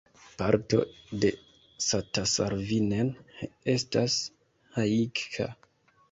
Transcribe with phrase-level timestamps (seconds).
[0.41, 0.77] Parto
[1.25, 1.29] de
[1.87, 3.11] Satasarvinen
[3.73, 4.15] estas
[4.79, 5.47] Haikka.